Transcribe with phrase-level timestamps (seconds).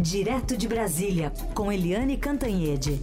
[0.00, 3.00] Direto de Brasília, com Eliane Cantanhede.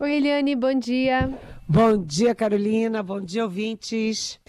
[0.00, 1.32] Oi, Eliane, bom dia.
[1.68, 3.04] Bom dia, Carolina.
[3.04, 4.40] Bom dia, ouvintes.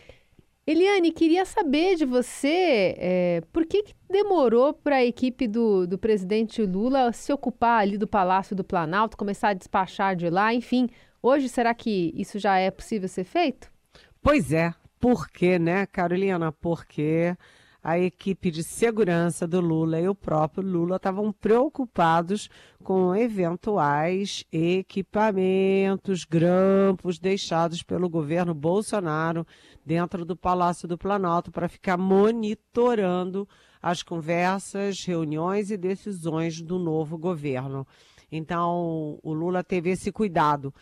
[0.65, 5.97] Eliane, queria saber de você é, por que, que demorou para a equipe do, do
[5.99, 10.89] presidente Lula se ocupar ali do Palácio do Planalto, começar a despachar de lá, enfim.
[11.21, 13.76] Hoje, será que isso já é possível ser feito?
[14.21, 14.73] Pois é.
[14.99, 16.51] Por quê, né, Carolina?
[16.51, 17.35] Porque
[17.83, 22.49] a equipe de segurança do Lula e o próprio Lula estavam preocupados
[22.83, 29.45] com eventuais equipamentos, grampos deixados pelo governo Bolsonaro
[29.85, 33.47] dentro do Palácio do Planalto para ficar monitorando
[33.81, 37.87] as conversas, reuniões e decisões do novo governo.
[38.29, 40.73] Então, o Lula teve esse cuidado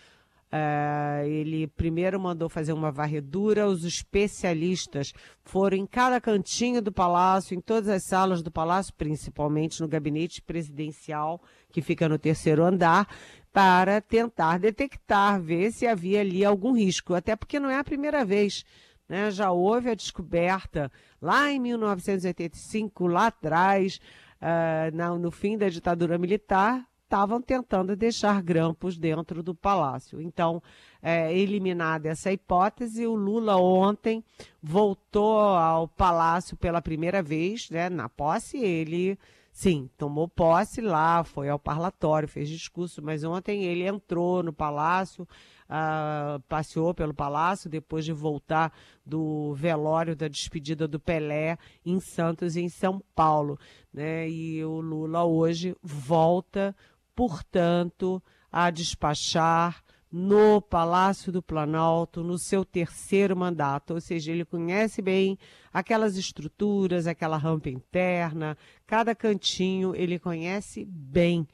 [0.51, 5.11] Uh, ele primeiro mandou fazer uma varredura, os especialistas
[5.43, 10.41] foram em cada cantinho do palácio, em todas as salas do palácio, principalmente no gabinete
[10.41, 13.07] presidencial, que fica no terceiro andar,
[13.51, 18.23] para tentar detectar, ver se havia ali algum risco, até porque não é a primeira
[18.23, 18.63] vez.
[19.09, 19.31] Né?
[19.31, 23.99] Já houve a descoberta lá em 1985, lá atrás,
[24.41, 30.19] uh, no fim da ditadura militar, estavam tentando deixar grampos dentro do palácio.
[30.19, 30.61] Então,
[31.01, 34.23] é, eliminada essa hipótese, o Lula ontem
[34.61, 37.89] voltou ao palácio pela primeira vez, né?
[37.89, 39.17] Na posse, ele
[39.55, 45.23] Sim, tomou posse lá, foi ao parlatório, fez discurso, mas ontem ele entrou no palácio,
[45.23, 48.73] uh, passeou pelo palácio depois de voltar
[49.05, 53.57] do velório da despedida do Pelé em Santos, em São Paulo,
[53.93, 54.29] né?
[54.29, 56.75] E o Lula hoje volta
[57.15, 58.21] portanto,
[58.51, 65.37] a despachar no Palácio do Planalto, no seu terceiro mandato, ou seja, ele conhece bem
[65.73, 71.47] aquelas estruturas, aquela rampa interna, cada cantinho ele conhece bem.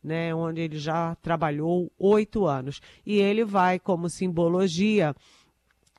[0.00, 2.78] Né, onde ele já trabalhou oito anos.
[3.06, 5.16] E ele vai, como simbologia,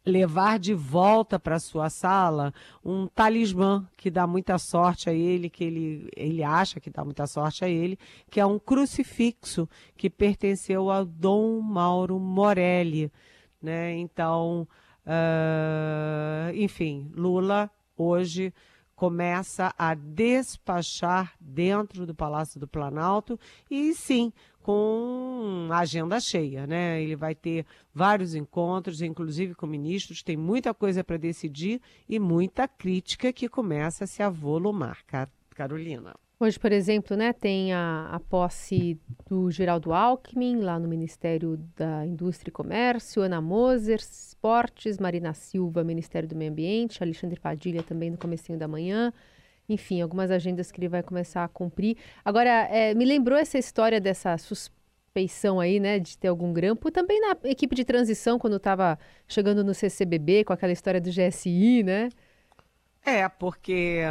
[0.05, 5.63] levar de volta para sua sala um talismã que dá muita sorte a ele, que
[5.63, 7.97] ele, ele acha que dá muita sorte a ele,
[8.29, 9.67] que é um crucifixo
[9.97, 13.11] que pertenceu a Dom Mauro Morelli,
[13.61, 13.97] né?
[13.97, 14.67] Então,
[15.05, 18.53] uh, enfim, Lula hoje
[18.95, 23.37] começa a despachar dentro do Palácio do Planalto
[23.69, 24.31] e sim,
[24.65, 26.99] com agenda cheia, né?
[26.99, 32.67] Ele vai ter vários encontros, inclusive com ministros, tem muita coisa para decidir e muita
[32.67, 34.97] crítica que começa a se avolumar,
[35.53, 36.15] Carolina.
[36.39, 38.99] Hoje, por exemplo, né, tem a, a posse
[39.29, 45.83] do Geraldo Alckmin, lá no Ministério da Indústria e Comércio, Ana Moser, Esportes, Marina Silva,
[45.83, 49.13] Ministério do Meio Ambiente, Alexandre Padilha também no comecinho da manhã.
[49.67, 51.97] Enfim, algumas agendas que ele vai começar a cumprir.
[52.23, 57.19] Agora, é, me lembrou essa história dessa suspeição aí, né, de ter algum grampo, também
[57.19, 62.09] na equipe de transição, quando estava chegando no CCBB, com aquela história do GSI, né?
[63.03, 64.01] É, porque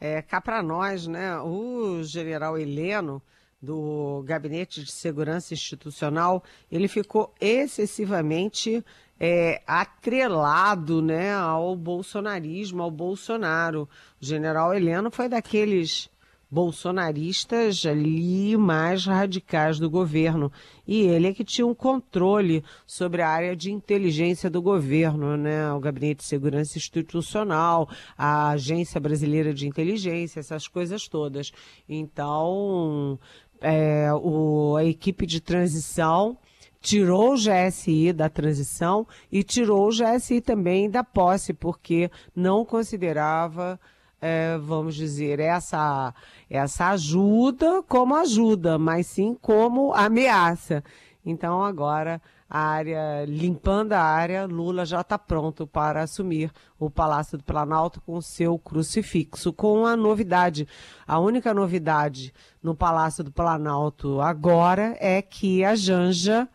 [0.00, 3.22] é, cá para nós, né, o general Heleno,
[3.62, 8.82] do Gabinete de Segurança Institucional, ele ficou excessivamente
[9.20, 13.86] é, atrelado né, ao bolsonarismo, ao Bolsonaro.
[14.20, 16.08] O general Heleno foi daqueles
[16.50, 20.50] bolsonaristas ali mais radicais do governo.
[20.86, 25.70] E ele é que tinha um controle sobre a área de inteligência do governo, né?
[25.72, 27.88] O Gabinete de Segurança Institucional,
[28.18, 31.52] a Agência Brasileira de Inteligência, essas coisas todas.
[31.88, 33.18] Então,
[33.60, 36.36] é, o, a equipe de transição
[36.80, 43.78] tirou o GSI da transição e tirou o GSI também da posse, porque não considerava
[44.20, 46.14] é, vamos dizer, essa,
[46.48, 50.84] essa ajuda como ajuda, mas sim como ameaça.
[51.24, 57.38] Então agora a área, limpando a área, Lula já está pronto para assumir o Palácio
[57.38, 60.66] do Planalto com seu crucifixo, com a novidade.
[61.06, 66.48] A única novidade no Palácio do Planalto agora é que a Janja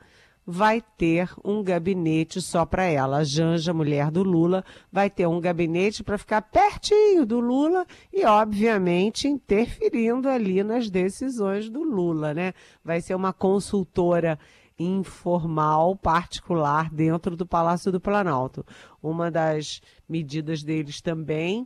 [0.46, 3.18] vai ter um gabinete só para ela.
[3.18, 8.24] A Janja, mulher do Lula, vai ter um gabinete para ficar pertinho do Lula e,
[8.26, 12.54] obviamente, interferindo ali nas decisões do Lula, né?
[12.84, 14.38] Vai ser uma consultora
[14.78, 18.64] informal, particular, dentro do Palácio do Planalto.
[19.02, 21.66] Uma das medidas deles também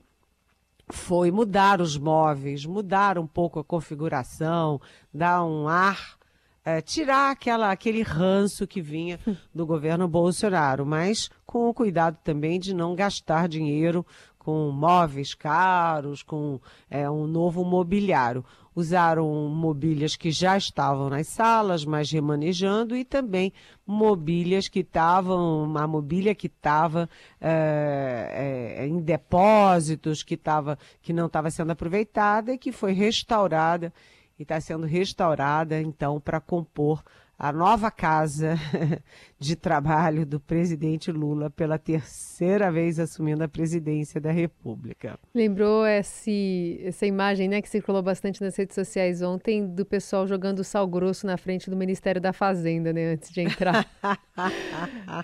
[0.91, 4.79] foi mudar os móveis, mudar um pouco a configuração,
[5.13, 6.18] dar um ar
[6.63, 9.19] é, tirar aquela, aquele ranço que vinha
[9.53, 14.05] do governo Bolsonaro, mas com o cuidado também de não gastar dinheiro
[14.37, 16.59] com móveis caros, com
[16.89, 18.43] é, um novo mobiliário.
[18.75, 23.51] Usaram mobílias que já estavam nas salas, mas remanejando, e também
[23.85, 27.09] mobílias que estavam, uma mobília que estava
[27.41, 33.93] é, é, em depósitos, que, tava, que não estava sendo aproveitada e que foi restaurada
[34.39, 37.03] e está sendo restaurada, então, para compor
[37.37, 38.55] a nova casa
[39.39, 45.17] de trabalho do presidente Lula pela terceira vez assumindo a presidência da República.
[45.33, 50.61] Lembrou esse, essa imagem né, que circulou bastante nas redes sociais ontem do pessoal jogando
[50.61, 53.87] sal grosso na frente do Ministério da Fazenda, né, antes de entrar.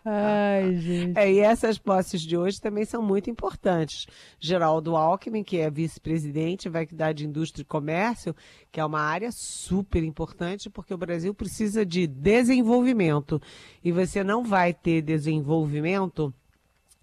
[0.06, 1.20] Ai, gente.
[1.20, 4.08] É, e essas posses de hoje também são muito importantes.
[4.40, 8.34] Geraldo Alckmin, que é vice-presidente, vai cuidar de indústria e comércio,
[8.72, 13.42] que é uma área super importante, porque o Brasil precisa de desenvolvimento.
[13.84, 16.34] E você não vai ter desenvolvimento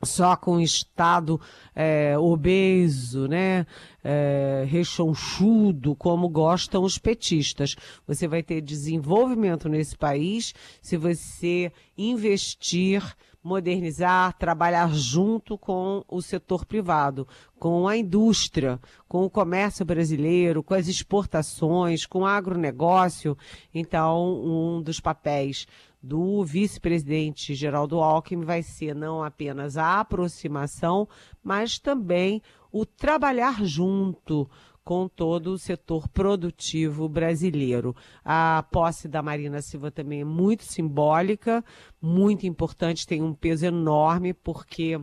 [0.05, 1.41] só com o Estado
[1.75, 3.67] é, obeso, né,
[4.03, 7.77] é, rechonchudo, como gostam os petistas.
[8.07, 13.03] Você vai ter desenvolvimento nesse país se você investir
[13.43, 17.27] modernizar, trabalhar junto com o setor privado,
[17.59, 23.37] com a indústria, com o comércio brasileiro, com as exportações, com o agronegócio.
[23.75, 25.67] Então, um dos papéis
[26.03, 31.09] do vice-presidente Geraldo Alckmin vai ser não apenas a aproximação,
[31.43, 32.43] mas também
[32.73, 34.49] o trabalhar junto
[34.85, 37.95] com todo o setor produtivo brasileiro.
[38.25, 41.65] A posse da Marina Silva também é muito simbólica,
[42.01, 45.01] muito importante, tem um peso enorme, porque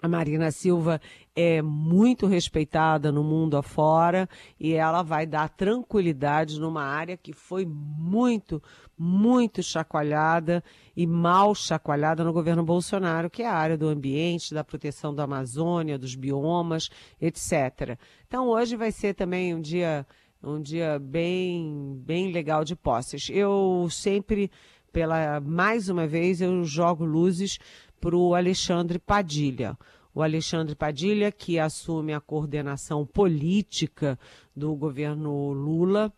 [0.00, 1.00] a Marina Silva
[1.36, 4.28] é muito respeitada no mundo afora
[4.58, 8.62] e ela vai dar tranquilidade numa área que foi muito,
[8.96, 10.62] muito chacoalhada
[10.96, 15.24] e mal chacoalhada no governo Bolsonaro, que é a área do ambiente, da proteção da
[15.24, 16.88] Amazônia, dos biomas,
[17.20, 17.98] etc.
[18.28, 20.06] Então hoje vai ser também um dia
[20.40, 23.28] um dia bem bem legal de posses.
[23.30, 24.50] Eu sempre
[24.92, 27.58] pela mais uma vez eu jogo luzes
[28.00, 29.76] para o Alexandre Padilha.
[30.14, 34.16] O Alexandre Padilha, que assume a coordenação política
[34.54, 36.12] do governo Lula.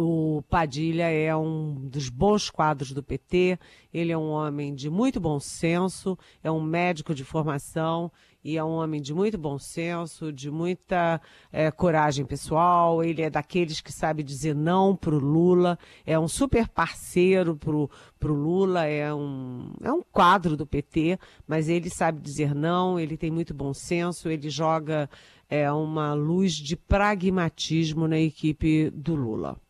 [0.00, 3.58] O Padilha é um dos bons quadros do PT,
[3.92, 8.08] ele é um homem de muito bom senso, é um médico de formação
[8.44, 13.02] e é um homem de muito bom senso, de muita é, coragem pessoal.
[13.02, 17.74] Ele é daqueles que sabe dizer não para o Lula, é um super parceiro para
[17.74, 23.16] o Lula, é um, é um quadro do PT, mas ele sabe dizer não, ele
[23.16, 25.10] tem muito bom senso, ele joga
[25.48, 29.60] é, uma luz de pragmatismo na equipe do Lula.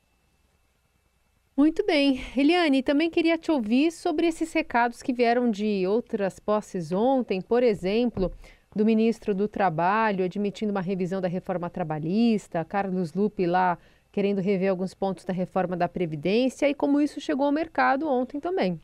[1.58, 2.24] Muito bem.
[2.36, 7.64] Eliane, também queria te ouvir sobre esses recados que vieram de outras posses ontem, por
[7.64, 8.30] exemplo,
[8.76, 13.76] do ministro do Trabalho admitindo uma revisão da reforma trabalhista, Carlos Lupe lá
[14.12, 18.38] querendo rever alguns pontos da reforma da Previdência e como isso chegou ao mercado ontem
[18.38, 18.80] também.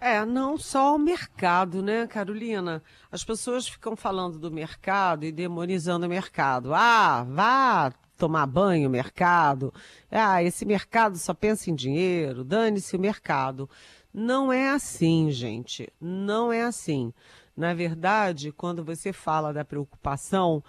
[0.00, 2.82] É, não só o mercado, né, Carolina?
[3.12, 6.72] As pessoas ficam falando do mercado e demonizando o mercado.
[6.72, 9.72] Ah, vá tomar banho, mercado.
[10.10, 13.68] Ah, esse mercado só pensa em dinheiro, dane-se o mercado.
[14.12, 15.92] Não é assim, gente.
[16.00, 17.12] Não é assim.
[17.56, 20.62] Na verdade, quando você fala da preocupação,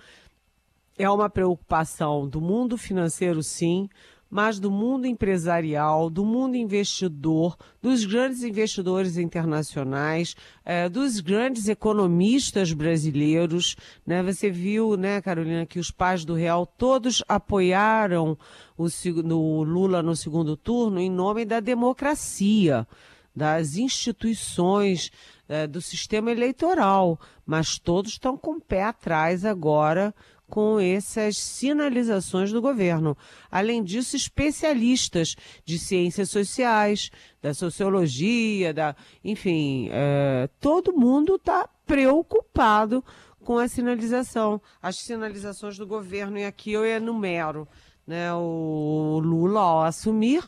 [0.98, 3.90] é uma preocupação do mundo financeiro, sim,
[4.30, 12.74] mas do mundo empresarial, do mundo investidor, dos grandes investidores internacionais, é, dos grandes economistas
[12.74, 13.76] brasileiros.
[14.06, 14.22] Né?
[14.24, 18.38] Você viu, né, Carolina, que os pais do Real todos apoiaram
[18.78, 22.88] o, Lula no segundo turno em nome da democracia,
[23.36, 25.12] das instituições
[25.48, 30.14] é, do sistema eleitoral, mas todos estão com o pé atrás agora
[30.50, 33.18] com essas sinalizações do governo.
[33.52, 35.36] Além disso, especialistas
[35.66, 37.10] de ciências sociais,
[37.42, 43.04] da sociologia, da, enfim, é, todo mundo está preocupado
[43.44, 47.68] com a sinalização, as sinalizações do governo, e aqui eu enumero.
[48.06, 50.44] Né, o Lula, ao assumir,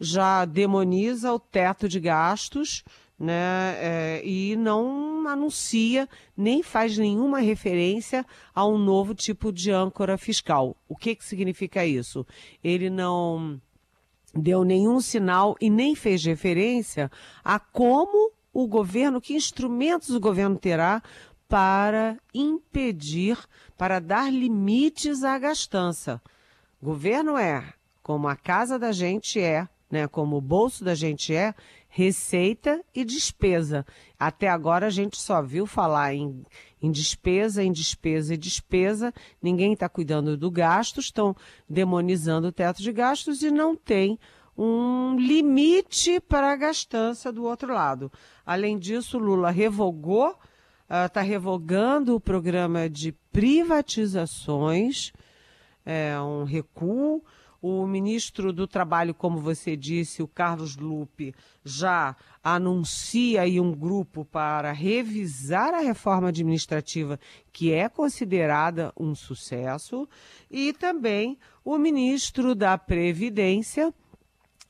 [0.00, 2.82] já demoniza o teto de gastos,
[3.22, 10.18] né, é, e não anuncia nem faz nenhuma referência a um novo tipo de âncora
[10.18, 10.76] fiscal.
[10.88, 12.26] O que, que significa isso?
[12.64, 13.60] Ele não
[14.34, 17.08] deu nenhum sinal e nem fez referência
[17.44, 21.00] a como o governo, que instrumentos o governo terá
[21.48, 23.38] para impedir,
[23.78, 26.20] para dar limites à gastança.
[26.82, 31.54] Governo é, como a casa da gente é, né, como o bolso da gente é,
[31.86, 33.84] receita e despesa.
[34.18, 36.46] Até agora a gente só viu falar em,
[36.80, 39.12] em despesa, em despesa e despesa.
[39.42, 41.36] Ninguém está cuidando do gasto, estão
[41.68, 44.18] demonizando o teto de gastos e não tem
[44.56, 48.10] um limite para a gastança do outro lado.
[48.46, 50.34] Além disso, Lula revogou,
[51.06, 55.12] está uh, revogando o programa de privatizações,
[55.84, 57.22] é um recuo.
[57.62, 61.32] O ministro do Trabalho, como você disse, o Carlos Lupe,
[61.64, 67.20] já anuncia aí um grupo para revisar a reforma administrativa,
[67.52, 70.08] que é considerada um sucesso,
[70.50, 73.94] e também o ministro da Previdência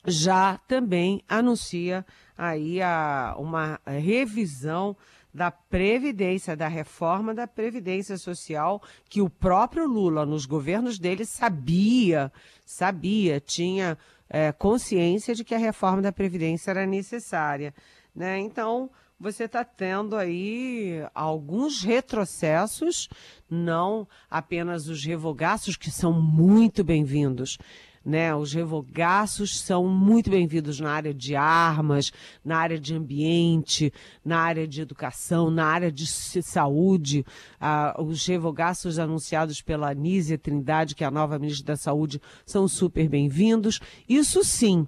[0.05, 2.05] já também anuncia
[2.37, 4.95] aí a, uma revisão
[5.33, 12.31] da Previdência, da reforma da Previdência Social, que o próprio Lula, nos governos dele, sabia,
[12.65, 13.97] sabia, tinha
[14.29, 17.73] é, consciência de que a reforma da Previdência era necessária.
[18.15, 18.39] Né?
[18.39, 23.09] Então, você está tendo aí alguns retrocessos,
[23.49, 27.57] não apenas os revogaços, que são muito bem-vindos,
[28.05, 28.35] né?
[28.35, 32.11] Os revogaços são muito bem-vindos na área de armas,
[32.43, 33.93] na área de ambiente,
[34.25, 37.25] na área de educação, na área de saúde.
[37.59, 42.67] Ah, os revogaços anunciados pela Anísia Trindade, que é a nova ministra da Saúde, são
[42.67, 43.79] super bem-vindos.
[44.07, 44.87] Isso sim,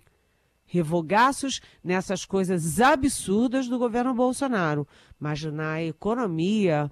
[0.66, 4.86] revogaços nessas coisas absurdas do governo Bolsonaro.
[5.18, 6.92] Mas na economia,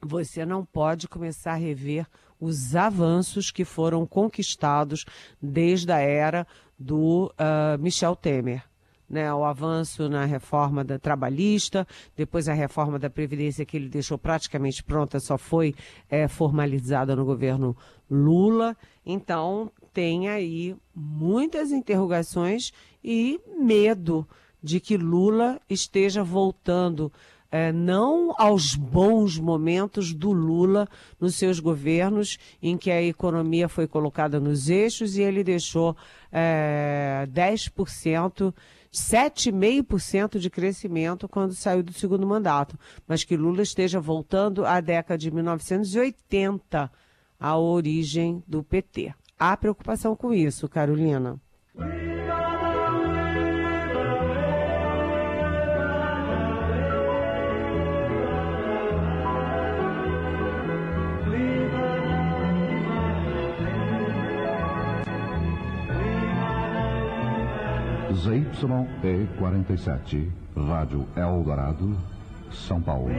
[0.00, 2.06] você não pode começar a rever
[2.44, 5.04] os avanços que foram conquistados
[5.40, 6.46] desde a era
[6.78, 8.62] do uh, Michel Temer.
[9.06, 11.86] Né, o avanço na reforma da trabalhista,
[12.16, 15.74] depois a reforma da Previdência que ele deixou praticamente pronta, só foi
[16.08, 17.76] é, formalizada no governo
[18.10, 18.74] Lula.
[19.04, 22.72] Então, tem aí muitas interrogações
[23.04, 24.26] e medo
[24.62, 27.12] de que Lula esteja voltando
[27.54, 30.88] é, não aos bons momentos do Lula
[31.20, 35.96] nos seus governos, em que a economia foi colocada nos eixos e ele deixou
[36.32, 38.52] é, 10%.
[38.92, 45.18] 7,5% de crescimento quando saiu do segundo mandato, mas que Lula esteja voltando à década
[45.18, 46.92] de 1980,
[47.40, 49.12] a origem do PT.
[49.36, 51.40] Há preocupação com isso, Carolina.
[68.24, 71.94] ZYE 47, Rádio Eldorado,
[72.50, 73.10] São Paulo.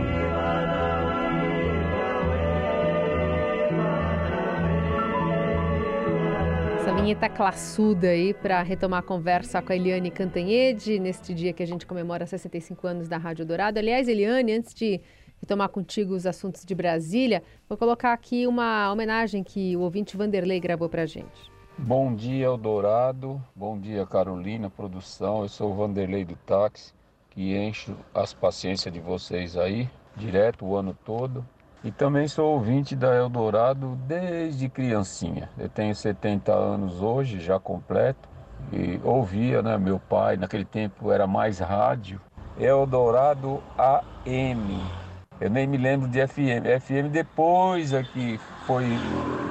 [6.80, 11.62] Essa vinheta classuda aí para retomar a conversa com a Eliane Cantanhede, neste dia que
[11.62, 13.78] a gente comemora 65 anos da Rádio Dourado.
[13.78, 15.00] Aliás, Eliane, antes de
[15.40, 20.60] retomar contigo os assuntos de Brasília, vou colocar aqui uma homenagem que o ouvinte Vanderlei
[20.60, 21.55] gravou para a gente.
[21.78, 23.44] Bom dia, Eldorado.
[23.54, 25.42] Bom dia, Carolina, produção.
[25.42, 26.94] Eu sou o Vanderlei do Táxi,
[27.30, 31.46] que encho as paciências de vocês aí, direto o ano todo.
[31.84, 35.50] E também sou ouvinte da Eldorado desde criancinha.
[35.58, 38.30] Eu tenho 70 anos hoje, já completo.
[38.72, 42.22] E ouvia, né, meu pai, naquele tempo era mais rádio.
[42.58, 45.05] Eldorado AM.
[45.40, 46.64] Eu nem me lembro de FM.
[46.80, 48.86] FM depois é que foi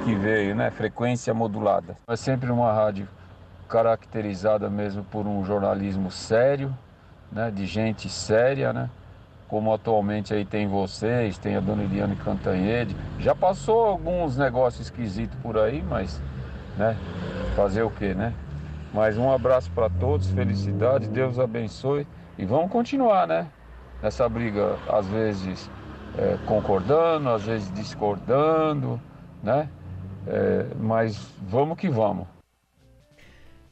[0.05, 0.71] que veio, né?
[0.71, 1.95] Frequência modulada.
[2.09, 3.07] É sempre uma rádio
[3.69, 6.75] caracterizada mesmo por um jornalismo sério,
[7.31, 7.50] né?
[7.50, 8.88] De gente séria, né?
[9.47, 12.97] Como atualmente aí tem vocês, tem a dona Eliane Cantanhede.
[13.19, 16.21] Já passou alguns negócios esquisitos por aí, mas,
[16.79, 16.97] né?
[17.55, 18.33] Fazer o quê, né?
[18.93, 22.07] Mas um abraço para todos, felicidade, Deus abençoe
[22.38, 23.49] e vamos continuar, né?
[24.05, 25.71] Nessa briga, às vezes
[26.19, 29.01] é, concordando, às vezes discordando,
[29.43, 29.67] né?
[30.27, 32.27] É, mas vamos que vamos.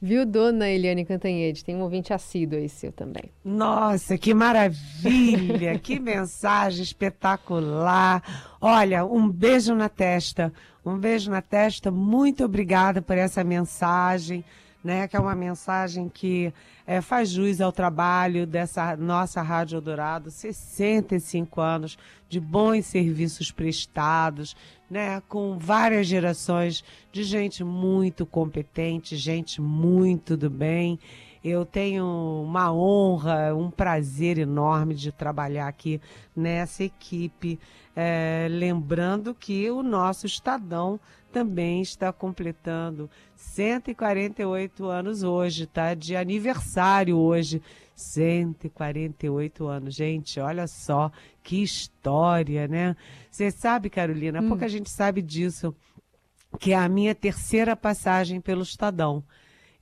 [0.01, 1.63] Viu, dona Eliane Cantanhede?
[1.63, 3.25] Tem um ouvinte assíduo aí seu também.
[3.45, 5.79] Nossa, que maravilha!
[5.79, 8.23] que mensagem espetacular!
[8.59, 10.51] Olha, um beijo na testa,
[10.85, 11.91] um beijo na testa.
[11.91, 14.43] Muito obrigada por essa mensagem
[14.83, 16.53] né, que é uma mensagem que
[16.87, 21.97] é, faz jus ao trabalho dessa nossa Rádio Eldorado, 65 anos
[22.29, 24.57] de bons serviços prestados,
[24.91, 30.99] né, com várias gerações de gente muito competente, gente muito do bem.
[31.45, 32.05] Eu tenho
[32.45, 36.01] uma honra, um prazer enorme de trabalhar aqui
[36.37, 37.59] nessa equipe.
[37.97, 41.01] É, lembrando que o nosso Estadão
[41.33, 45.95] também está completando 148 anos hoje, tá?
[45.95, 47.63] De aniversário hoje.
[47.95, 49.95] 148 anos.
[49.95, 51.11] Gente, olha só
[51.43, 52.97] que história, né?
[53.31, 54.49] Você sabe, Carolina, hum.
[54.49, 55.75] pouca gente sabe disso,
[56.59, 59.25] que é a minha terceira passagem pelo Estadão.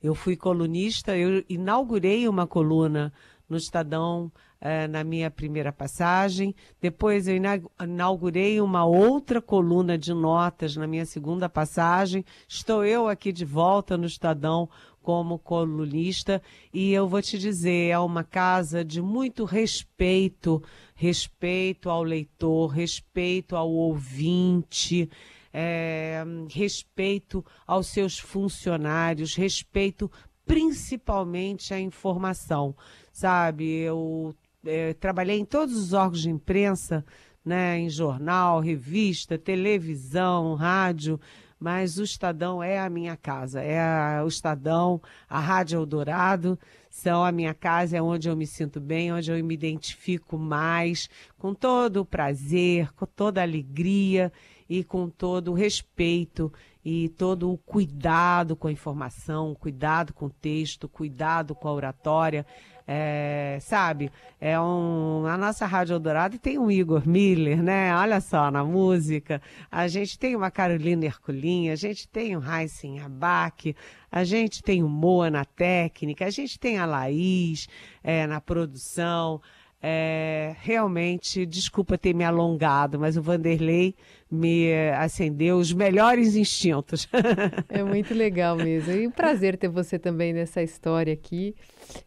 [0.01, 3.13] Eu fui colunista, eu inaugurei uma coluna
[3.47, 6.53] no Estadão eh, na minha primeira passagem.
[6.79, 7.35] Depois eu
[7.83, 12.23] inaugurei uma outra coluna de notas na minha segunda passagem.
[12.47, 14.69] Estou eu aqui de volta no Estadão
[15.01, 16.41] como colunista
[16.71, 20.61] e eu vou te dizer, é uma casa de muito respeito,
[20.93, 25.09] respeito ao leitor, respeito ao ouvinte,
[25.51, 30.09] é, respeito aos seus funcionários, respeito
[30.45, 32.75] principalmente à informação,
[33.11, 33.65] sabe?
[33.79, 37.05] Eu é, trabalhei em todos os órgãos de imprensa,
[37.43, 41.19] né, em jornal, revista, televisão, rádio,
[41.59, 46.57] mas o Estadão é a minha casa, é a, o Estadão, a Rádio Eldorado
[46.89, 51.07] são a minha casa, é onde eu me sinto bem, onde eu me identifico mais,
[51.37, 54.31] com todo o prazer, com toda a alegria
[54.67, 56.51] e com todo o respeito
[56.83, 62.45] e todo o cuidado com a informação, cuidado com o texto, cuidado com a oratória.
[62.93, 67.95] É, sabe, é um, a nossa Rádio Eldorado tem um Igor Miller, né?
[67.95, 69.41] Olha só, na música.
[69.71, 73.73] A gente tem uma Carolina Herculin, a gente tem o Heisen Abac,
[74.11, 77.69] a gente tem o Moa na técnica, a gente tem a Laís
[78.03, 79.39] é, na produção.
[79.83, 83.95] É, realmente, desculpa ter me alongado, mas o Vanderlei
[84.29, 87.07] me acendeu os melhores instintos.
[87.67, 88.91] é muito legal mesmo.
[88.93, 91.55] E um prazer ter você também nessa história aqui.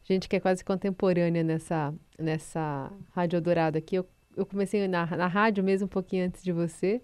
[0.05, 3.97] Gente que é quase contemporânea nessa, nessa Rádio Dourado aqui.
[3.97, 7.03] Eu, eu comecei na, na rádio mesmo um pouquinho antes de você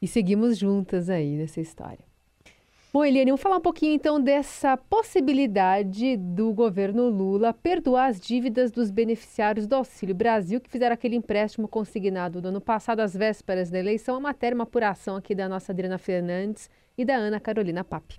[0.00, 2.05] e seguimos juntas aí nessa história.
[2.96, 8.70] Bom, Eliane, vamos falar um pouquinho então dessa possibilidade do governo Lula perdoar as dívidas
[8.70, 13.68] dos beneficiários do Auxílio Brasil que fizeram aquele empréstimo consignado no ano passado, às vésperas
[13.68, 14.16] da eleição.
[14.16, 18.18] A matéria, uma apuração aqui da nossa Adriana Fernandes e da Ana Carolina Papi.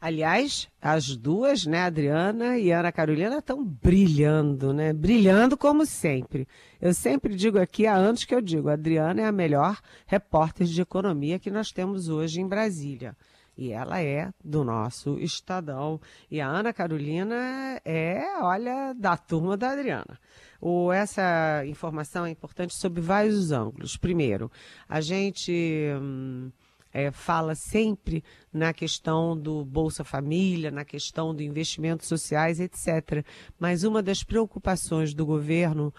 [0.00, 4.94] Aliás, as duas, né, Adriana e Ana Carolina, estão brilhando, né?
[4.94, 6.48] Brilhando como sempre.
[6.80, 10.66] Eu sempre digo aqui, há anos que eu digo, a Adriana é a melhor repórter
[10.66, 13.14] de economia que nós temos hoje em Brasília.
[13.56, 16.00] E ela é do nosso Estadão.
[16.30, 20.18] E a Ana Carolina é, olha, da turma da Adriana.
[20.60, 23.96] O, essa informação é importante sob vários ângulos.
[23.96, 24.50] Primeiro,
[24.88, 25.52] a gente.
[26.00, 26.50] Hum,
[26.96, 33.22] é, fala sempre na questão do Bolsa Família, na questão do investimentos sociais, etc.
[33.58, 35.92] Mas uma das preocupações do governo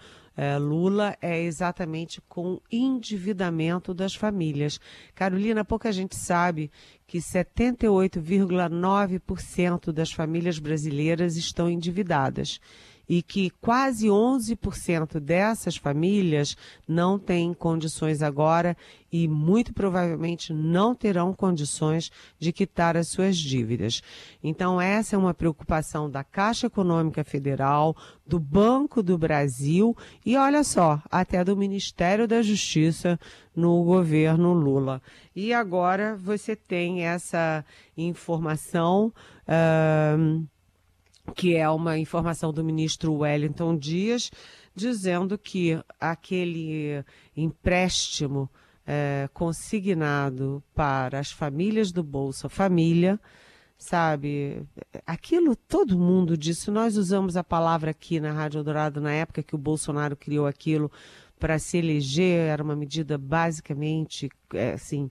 [0.60, 4.78] Lula é exatamente com endividamento das famílias.
[5.14, 6.70] Carolina, pouca gente sabe
[7.06, 12.60] que 78,9% das famílias brasileiras estão endividadas
[13.08, 18.76] e que quase 11% dessas famílias não têm condições agora
[19.10, 24.02] e muito provavelmente não terão condições de quitar as suas dívidas.
[24.44, 30.62] Então, essa é uma preocupação da Caixa Econômica Federal, do Banco do Brasil e, olha
[30.62, 33.18] só, até do Ministério da Justiça
[33.56, 35.00] no governo Lula.
[35.34, 37.64] E agora você tem essa
[37.96, 39.12] informação.
[39.48, 40.46] Uh,
[41.34, 44.30] que é uma informação do ministro Wellington Dias,
[44.74, 47.04] dizendo que aquele
[47.36, 48.48] empréstimo
[48.86, 53.20] é, consignado para as famílias do Bolsa Família,
[53.76, 54.66] sabe,
[55.06, 59.54] aquilo todo mundo disse, nós usamos a palavra aqui na Rádio Dourado na época que
[59.54, 60.90] o Bolsonaro criou aquilo
[61.38, 65.10] para se eleger, era uma medida basicamente, é, assim,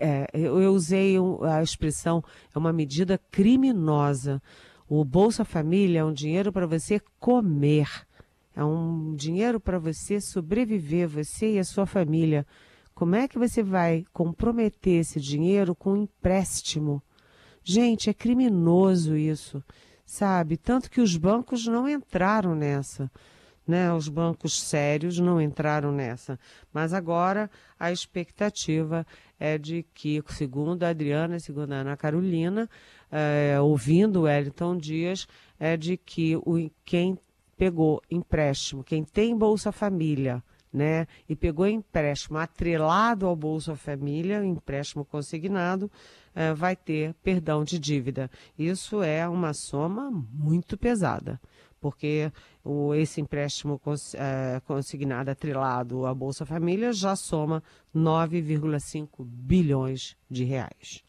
[0.00, 4.42] é, eu usei a expressão, é uma medida criminosa,
[4.94, 7.88] o Bolsa Família é um dinheiro para você comer,
[8.54, 12.46] é um dinheiro para você sobreviver, você e a sua família.
[12.94, 17.02] Como é que você vai comprometer esse dinheiro com um empréstimo?
[17.64, 19.64] Gente, é criminoso isso,
[20.04, 20.58] sabe?
[20.58, 23.10] Tanto que os bancos não entraram nessa.
[23.64, 26.38] Né, os bancos sérios não entraram nessa.
[26.72, 29.06] Mas agora a expectativa
[29.38, 32.68] é de que, segundo a Adriana segundo a Ana Carolina,
[33.12, 35.28] é, ouvindo o Wellington Dias,
[35.60, 37.18] é de que o, quem
[37.56, 45.04] pegou empréstimo, quem tem Bolsa Família, né, e pegou empréstimo atrelado ao Bolsa Família, empréstimo
[45.04, 45.90] consignado,
[46.34, 48.30] é, vai ter perdão de dívida.
[48.58, 51.38] Isso é uma soma muito pesada
[51.82, 52.32] porque
[52.64, 57.60] o, esse empréstimo cons, é, consignado atrelado à Bolsa Família já soma
[57.94, 61.02] 9,5 bilhões de reais.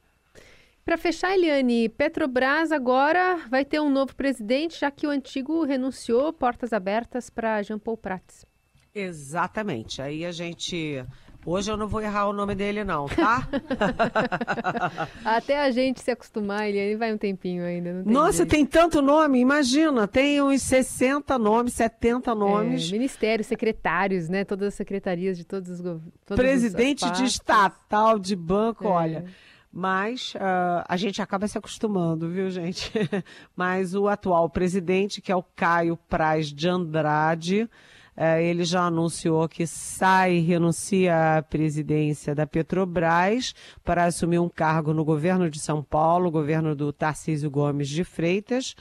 [0.86, 6.34] Para fechar, Eliane, Petrobras agora vai ter um novo presidente, já que o antigo renunciou,
[6.34, 8.46] portas abertas para Jean Paul Prats.
[8.93, 10.02] Exatamente.
[10.02, 11.04] Aí a gente.
[11.46, 13.48] Hoje eu não vou errar o nome dele, não, tá?
[15.26, 18.02] Até a gente se acostumar, ele vai um tempinho ainda.
[18.04, 18.50] Tem Nossa, jeito.
[18.50, 22.88] tem tanto nome, imagina, tem uns 60 nomes, 70 nomes.
[22.88, 24.46] É, ministérios, secretários, né?
[24.46, 26.13] Todas as secretarias de todos os governos.
[26.28, 28.88] Presidente de estatal, de banco, é.
[28.88, 29.26] olha.
[29.75, 32.91] Mas uh, a gente acaba se acostumando, viu, gente?
[33.57, 37.63] Mas o atual presidente, que é o Caio Praz de Andrade,
[38.15, 44.93] uh, ele já anunciou que sai, renuncia à presidência da Petrobras para assumir um cargo
[44.93, 48.75] no governo de São Paulo, governo do Tarcísio Gomes de Freitas.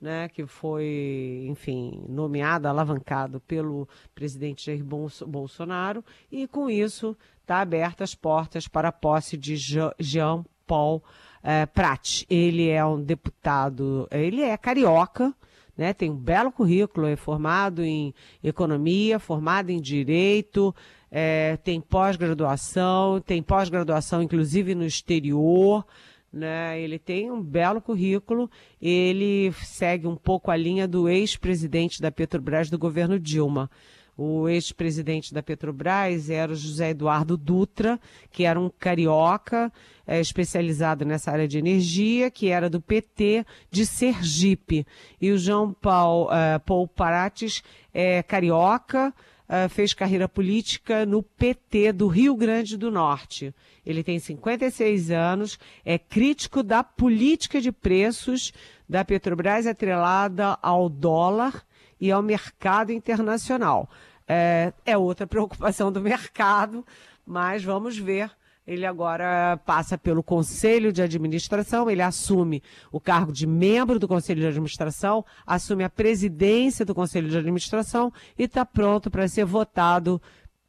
[0.00, 8.10] Né, que foi, enfim, nomeado, alavancado pelo presidente Jair Bolsonaro, e com isso está abertas
[8.10, 11.02] as portas para a posse de Jean Paul
[11.42, 12.24] é, Prat.
[12.30, 15.34] Ele é um deputado, ele é carioca,
[15.76, 20.74] né, tem um belo currículo, é formado em economia, formado em direito,
[21.10, 25.84] é, tem pós-graduação, tem pós-graduação inclusive no exterior,
[26.32, 26.80] né?
[26.80, 32.70] Ele tem um belo currículo, ele segue um pouco a linha do ex-presidente da Petrobras
[32.70, 33.70] do governo Dilma.
[34.20, 38.00] O ex-presidente da Petrobras era o José Eduardo Dutra,
[38.32, 39.72] que era um carioca
[40.04, 44.84] é, especializado nessa área de energia, que era do PT de Sergipe.
[45.20, 47.62] E o João Paul, uh, Paul Parates
[47.94, 49.14] é carioca,
[49.48, 53.54] uh, fez carreira política no PT do Rio Grande do Norte.
[53.84, 58.52] Ele tem 56 anos, é crítico da política de preços
[58.88, 61.64] da Petrobras atrelada ao dólar
[62.00, 63.88] e ao mercado internacional.
[64.26, 66.84] É, é outra preocupação do mercado,
[67.26, 68.30] mas vamos ver
[68.68, 74.42] ele agora passa pelo Conselho de Administração, ele assume o cargo de membro do Conselho
[74.42, 80.20] de Administração, assume a presidência do Conselho de Administração e está pronto para ser votado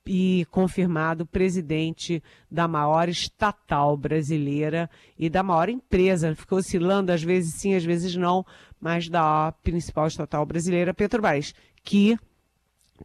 [0.08, 6.34] e confirmado presidente da maior estatal brasileira e da maior empresa.
[6.34, 8.46] Ficou oscilando, às vezes sim, às vezes não,
[8.80, 12.18] mas da principal estatal brasileira, Petrobras, que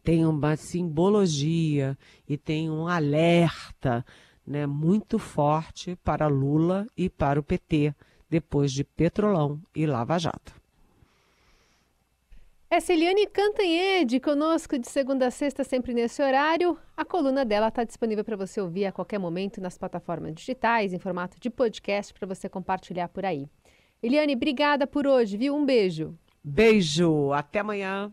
[0.05, 1.97] tem uma simbologia
[2.29, 4.05] e tem um alerta
[4.45, 7.93] né, muito forte para Lula e para o PT,
[8.29, 10.53] depois de Petrolão e Lava Jato.
[12.69, 16.77] É Celiane Cantanhede conosco de segunda a sexta, sempre nesse horário.
[16.97, 20.99] A coluna dela está disponível para você ouvir a qualquer momento nas plataformas digitais, em
[20.99, 23.47] formato de podcast, para você compartilhar por aí.
[24.01, 25.55] Eliane, obrigada por hoje, viu?
[25.55, 26.17] Um beijo.
[26.43, 28.11] Beijo, até amanhã.